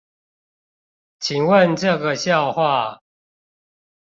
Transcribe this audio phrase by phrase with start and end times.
[1.19, 3.01] 請問這個笑話